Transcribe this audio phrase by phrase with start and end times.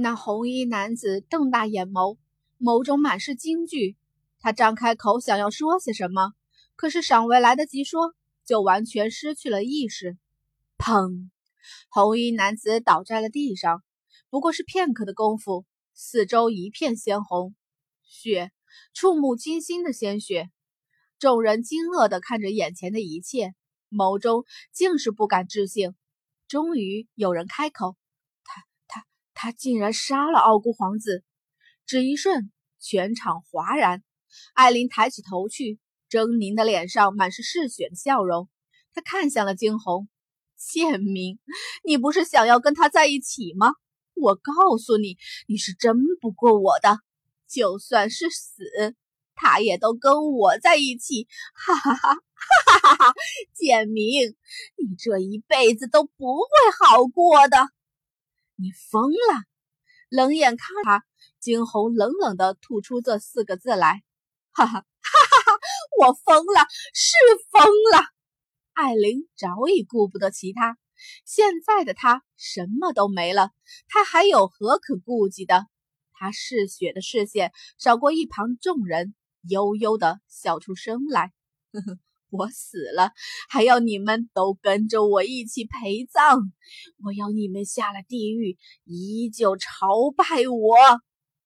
[0.00, 2.16] 那红衣男子瞪大眼眸，
[2.58, 3.98] 眸中满是惊惧。
[4.38, 6.32] 他张开口想要说些什么，
[6.74, 8.14] 可是尚未来得及说，
[8.46, 10.16] 就完全失去了意识。
[10.78, 11.28] 砰！
[11.90, 13.82] 红衣男子倒在了地上。
[14.30, 17.54] 不过是片刻的功夫，四周一片鲜红，
[18.02, 18.52] 血，
[18.94, 20.48] 触目惊心的鲜血。
[21.18, 23.54] 众人惊愕地看着眼前的一切，
[23.90, 25.94] 眸中竟是不敢置信。
[26.48, 27.96] 终于有人开口：“、
[29.40, 31.24] 他、竟然杀了傲孤皇子！”
[31.86, 34.02] 只一瞬，全场哗然。
[34.52, 35.78] 艾琳抬起头去，
[36.10, 38.50] 狰狞的脸上满是嗜血的笑容。
[38.92, 40.08] 她看向了惊鸿
[40.58, 41.38] ：“贱民，
[41.84, 43.72] 你不是想要跟他在一起吗？
[44.14, 45.16] 我告诉你，
[45.48, 46.98] 你是争不过我的。
[47.48, 48.94] 就算是死。”
[49.42, 53.14] 他也都跟我在一起，哈哈哈哈哈哈！
[53.54, 54.36] 简明，
[54.76, 56.46] 你这一辈子都不会
[56.78, 57.56] 好过的。
[58.60, 59.44] 你疯了！
[60.10, 61.04] 冷眼看他，
[61.38, 64.02] 惊鸿冷冷的吐出这四个字来，
[64.52, 65.58] 哈哈哈哈哈！
[65.98, 67.14] 我疯了，是
[67.50, 68.04] 疯了。
[68.74, 70.76] 艾琳早已顾不得其他，
[71.24, 73.50] 现在的他什么都没了，
[73.88, 75.66] 他还有何可顾忌的？
[76.12, 79.14] 他嗜血的视线扫过一旁众人。
[79.48, 81.32] 悠悠的笑出声来，
[81.72, 81.98] 呵呵，
[82.30, 83.12] 我死了，
[83.48, 86.52] 还要你们都跟着我一起陪葬。
[87.04, 90.76] 我要你们下了地狱，依旧朝拜我。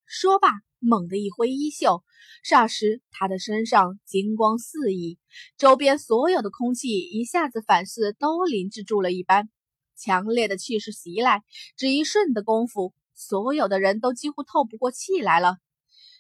[0.07, 2.03] 说罢，猛地一挥衣袖，
[2.47, 5.19] 霎时他的身上金光四溢，
[5.57, 9.49] 周边所有的空气一下子反似都凝滞住了一般，
[9.97, 11.43] 强烈的气势袭来，
[11.79, 15.57] 只一瞬的功夫，所有的人都几乎透不过气来了。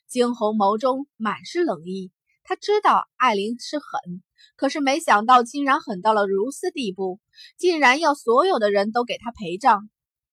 [0.09, 2.11] 惊鸿眸中满是冷意，
[2.47, 4.23] 他知道艾琳是狠，
[4.55, 7.19] 可是没想到竟然狠到了如斯地步，
[7.57, 9.89] 竟然要所有的人都给他陪葬。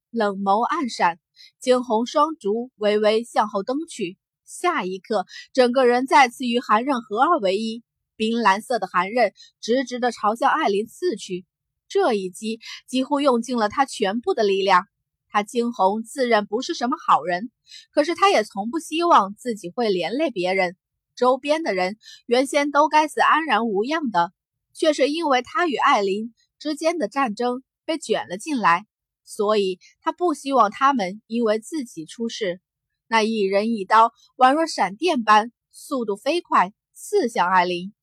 [0.10, 1.20] 冷眸暗闪，
[1.62, 7.82] 惊鸿双足微微向后蹬去，下一刻，整个人再次与寒刃合二为一，
[8.18, 9.32] 冰蓝色的寒刃
[9.62, 11.46] 直直的朝向艾琳刺去。
[11.88, 14.84] 这一击几乎用尽了他全部的力量。
[15.30, 17.52] 他惊鸿自认不是什么好人，
[17.94, 20.76] 可是他也从不希望自己会连累别人。
[21.22, 24.34] 周边的人原先都该死安然无恙的，
[24.74, 28.88] 却是因为他与艾琳之间的战争被卷了进来，
[29.24, 32.60] 所以他不希望他们因为自己出事。
[33.08, 37.94] 那一人一刀宛若闪电般，速度飞快，刺向艾琳。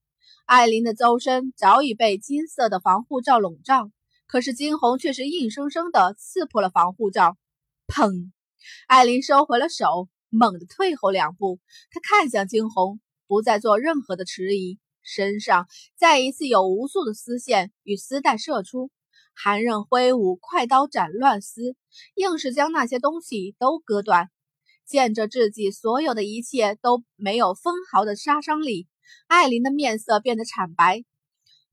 [0.46, 3.90] 艾琳的周身早已被金色的防护罩笼罩。
[4.28, 7.36] 可是惊鸿却是硬生生的刺破了防护罩，
[7.88, 8.30] 砰！
[8.86, 11.58] 艾琳收回了手，猛地退后两步。
[11.90, 18.90] 她看向惊鸿，不再做任何的迟疑，身上再一次有无数的丝线与丝带射出，
[19.34, 21.76] 寒刃挥舞，快刀斩乱丝，
[22.14, 24.30] 硬是将那些东西都割断。
[24.86, 28.88] 见着自己所有的一切都没有分毫的杀伤力，
[29.26, 31.04] 艾琳的面色变得惨白，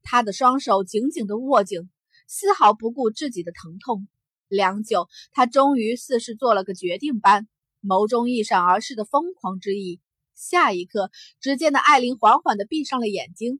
[0.03, 1.89] 她的双手紧紧的握紧。
[2.27, 4.09] 丝毫不顾自己的疼痛，
[4.49, 7.47] 良久，她终于似是做了个决定般，
[7.81, 10.01] 眸中一闪而逝的疯狂之意。
[10.35, 11.09] 下一刻，
[11.40, 13.59] 只见那艾琳缓缓地闭上了眼睛，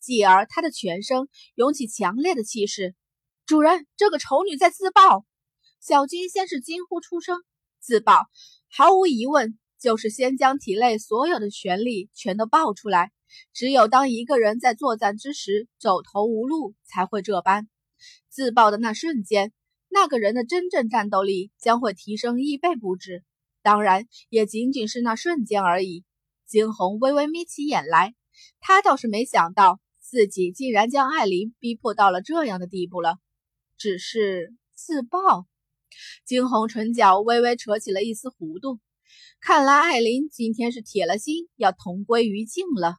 [0.00, 2.94] 继而她的全身涌起强烈的气势。
[3.46, 5.24] 主人，这个丑女在自爆！
[5.80, 7.38] 小金先是惊呼出声。
[7.78, 8.26] 自爆，
[8.68, 13.12] 毫无疑问就是先将体内所有的权力全都爆出来。
[13.52, 17.68] 只有当一个人在作战之时走投无路，才会这般。
[18.28, 19.52] 自爆的那瞬间，
[19.88, 23.22] 那个人的真正战斗力将会提升一倍不止。
[23.62, 26.04] 当然，也仅仅是那瞬间而已。
[26.46, 28.14] 惊鸿微微眯起眼来，
[28.60, 33.18] 他倒是没想到自己竟然将艾琳逼迫到了这样的地步了。
[33.76, 35.46] 只是自爆，
[36.24, 38.78] 惊鸿唇角微微扯起了一丝弧度。
[39.40, 42.96] 看来艾琳今天是铁了心要同归于尽了。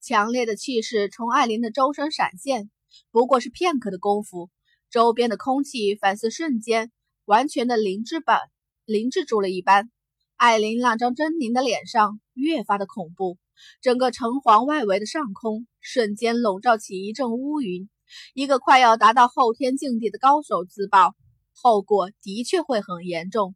[0.00, 2.70] 强烈的气势从艾琳的周身闪现。
[3.10, 4.50] 不过是片刻的功夫，
[4.90, 6.90] 周边的空气反似瞬间
[7.26, 8.40] 完全的凝滞般
[8.86, 9.90] 凝滞住了一般。
[10.36, 13.38] 艾琳那张狰狞的脸上越发的恐怖，
[13.80, 17.88] 整个城隍外围的上空瞬间笼罩起一阵乌云。
[18.34, 21.14] 一个快要达到后天境地的高手自爆，
[21.54, 23.54] 后果的确会很严重。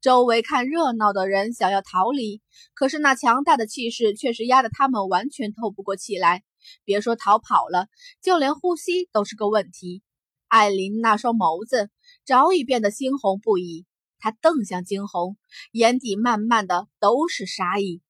[0.00, 2.40] 周围看热闹的人想要逃离，
[2.72, 6.42] 可是那强大的气势却是压得他们完全透不过气来。
[6.84, 7.88] 别说逃跑了，
[8.22, 10.02] 就连呼吸都是个问题。
[10.48, 11.90] 艾琳那双眸子
[12.24, 13.84] 早已变得猩红不已，
[14.26, 15.36] 他瞪向惊鸿，
[15.70, 18.02] 眼底慢慢的都是杀意。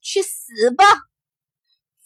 [0.00, 0.84] 去死吧！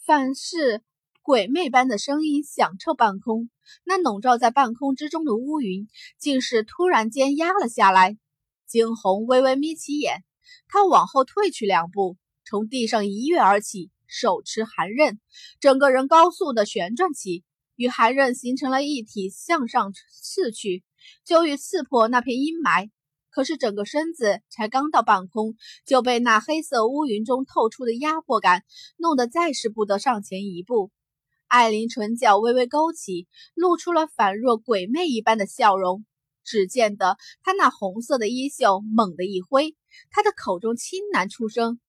[0.05, 0.83] 范氏
[1.23, 3.49] 鬼魅般的声音响彻半空，
[3.83, 5.87] 那笼罩在半空之中的乌云
[6.19, 8.19] 竟是突然间压了下来。
[8.67, 10.23] 惊鸿微微眯起眼，
[10.67, 15.19] 他往后退去两步，从地上一跃而起，手持寒刃，
[15.59, 17.43] 整个人高速的旋转起，
[17.75, 19.91] 与寒刃形成了一体，向上
[20.21, 20.83] 刺去，
[21.25, 22.91] 就欲刺破那片阴霾。
[23.29, 25.55] 可是整个身子才刚到半空，
[25.85, 28.63] 就被那黑色乌云中透出的压迫感
[28.97, 30.91] 弄得再是不得上前一步。
[31.47, 36.05] 艾琳唇角微微勾起，露出了仿若鬼魅一般的笑容。
[36.43, 39.75] 只见得她那红色的衣袖猛地一挥，
[40.09, 41.79] 她的口中轻喃出声：“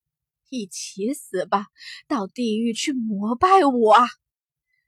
[0.51, 1.67] 一起死吧，
[2.09, 4.07] 到地狱去膜拜我啊！”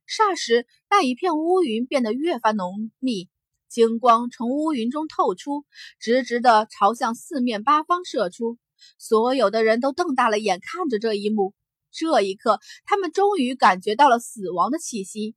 [0.06, 3.30] 霎时，那一片乌云变得越发浓密。
[3.72, 5.64] 金光从乌云中透出，
[5.98, 8.58] 直直的朝向四面八方射出。
[8.98, 11.54] 所有的人都瞪大了眼看着这一幕。
[11.90, 15.34] 这一刻，他们终于感觉到了死亡的气息。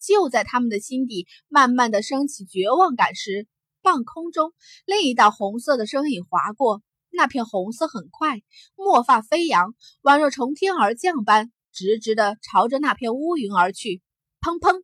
[0.00, 3.46] 就在他们的心底慢慢的升起绝望感时，
[3.82, 4.52] 半空中
[4.84, 6.82] 另一道红色的身影划过。
[7.10, 8.42] 那片红色很快，
[8.74, 14.02] 墨发飞扬，宛若从天而降般，直直的朝着那片乌云而去。
[14.40, 14.82] 砰砰！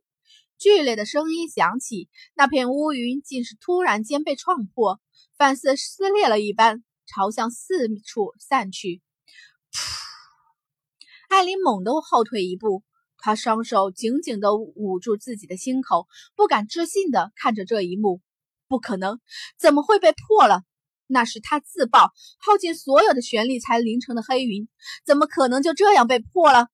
[0.63, 5.01] 剧烈的声音响起，那片乌云竟是突然间被撞破，
[5.37, 9.01] 反似撕裂了一般，朝向四处散去。
[11.27, 12.81] 艾琳猛地后退一步，
[13.17, 18.21] 她双手紧紧地捂住自己的心口，不敢置信地看着这一幕。
[18.69, 19.19] 不可能，
[19.59, 20.61] 怎么会被破了？
[21.07, 24.69] 那是他自爆，耗尽所有的玄力才凝成的黑云，
[25.05, 26.69] 怎么可能就这样被破了？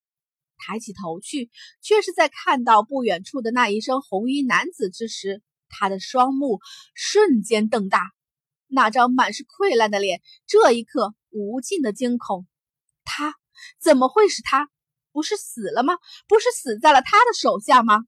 [0.60, 6.60] 抬起头去，却是在看到不远处的那一身红衣男子之时，他的双目
[6.94, 8.12] 瞬间瞪大，
[8.68, 12.46] 那张满是溃烂的脸，这一刻无尽的惊恐。
[13.04, 13.34] 他
[13.80, 14.68] 怎么会是他？
[15.12, 15.94] 不是死了吗？
[16.28, 18.04] 不是死在了他的手下吗？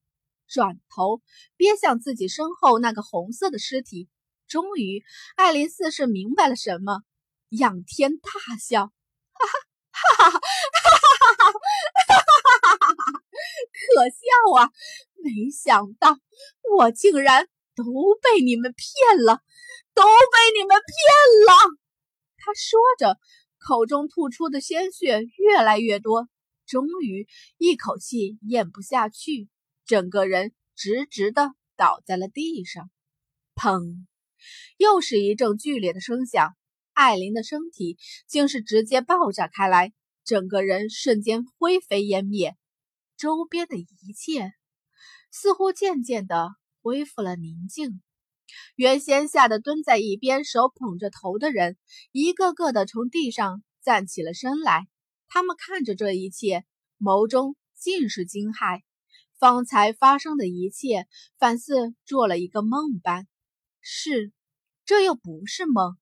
[0.46, 1.22] 转头
[1.56, 4.08] 瞥向自己身后那个红色的尸体，
[4.46, 5.02] 终于，
[5.34, 7.02] 艾琳似是明白了什么，
[7.49, 11.58] 仰天大笑，哈哈哈哈哈哈哈哈哈！
[13.94, 14.70] 可笑啊！
[15.23, 16.19] 没想到
[16.76, 19.40] 我竟然都被你们骗了，
[19.94, 21.79] 都被你们骗了！
[22.38, 23.19] 他说着，
[23.58, 26.29] 口中吐出的鲜血越来越多，
[26.67, 29.49] 终于一口气咽不下去，
[29.87, 32.90] 整个人直直的倒在了地上。
[33.55, 34.06] 砰！
[34.76, 36.56] 又是一阵剧烈的声响，
[36.94, 37.96] 艾琳的身体
[38.26, 39.93] 竟是直接爆炸开来，
[40.25, 42.56] 整个人瞬间灰飞烟灭。
[43.23, 44.53] 周边的一切
[45.31, 46.49] 似乎渐渐的
[46.83, 48.03] 恢复了宁静。
[48.75, 51.77] 原先吓得蹲在一边、手捧着头的人，
[52.11, 54.89] 一个个的从地上站起了身来。
[55.29, 56.65] 他们看着这一切，
[56.99, 58.83] 眸中尽是惊骇。
[59.39, 61.07] 方才发生的一切，
[61.39, 63.29] 反似做了一个梦般。
[63.81, 64.33] 是，
[64.85, 65.97] 这又不是梦。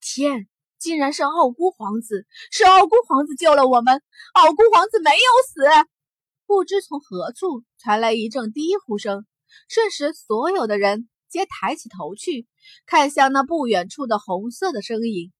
[0.00, 0.48] 天，
[0.80, 2.26] 竟然是傲孤皇子！
[2.50, 4.02] 是傲孤皇子救了我们！
[4.32, 5.16] 傲孤皇子没有
[5.46, 5.93] 死！
[6.46, 9.26] 不知从何处传来一阵低呼声，
[9.68, 12.46] 瞬时所有的人皆抬起头去，
[12.86, 15.32] 看向那不远处的红色的身影。